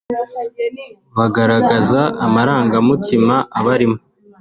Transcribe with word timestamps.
bagaragaza 1.17 2.01
amarangamutima 2.25 3.35
abarimo 3.59 3.99